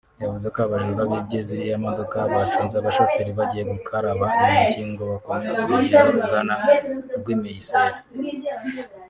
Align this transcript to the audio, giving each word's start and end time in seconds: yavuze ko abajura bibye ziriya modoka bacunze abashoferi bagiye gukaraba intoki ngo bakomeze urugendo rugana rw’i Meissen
yavuze 0.23 0.47
ko 0.53 0.57
abajura 0.65 1.03
bibye 1.11 1.39
ziriya 1.47 1.77
modoka 1.87 2.17
bacunze 2.33 2.75
abashoferi 2.77 3.31
bagiye 3.39 3.63
gukaraba 3.71 4.25
intoki 4.37 4.81
ngo 4.89 5.03
bakomeze 5.11 5.57
urugendo 5.61 6.07
rugana 6.17 6.55
rw’i 7.19 7.37
Meissen 7.41 7.93